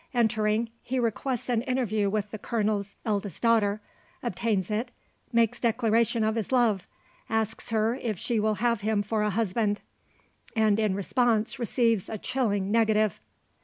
Entering, 0.15 0.71
he 0.81 0.97
requests 0.99 1.47
an 1.47 1.61
interview 1.61 2.09
with 2.09 2.31
the 2.31 2.39
colonel's 2.39 2.95
eldest 3.05 3.43
daughter; 3.43 3.81
obtains 4.23 4.71
it; 4.71 4.89
makes 5.31 5.59
declaration 5.59 6.23
of 6.23 6.33
his 6.33 6.51
love; 6.51 6.87
asks 7.29 7.69
her 7.69 7.93
if 7.93 8.17
she 8.17 8.39
will 8.39 8.55
have 8.55 8.81
him 8.81 9.03
for 9.03 9.21
a 9.21 9.29
husband; 9.29 9.79
and 10.55 10.79
in 10.79 10.95
response 10.95 11.59
receives 11.59 12.09
a 12.09 12.17
chilling 12.17 12.71
negative. 12.71 13.21